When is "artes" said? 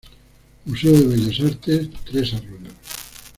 1.41-1.89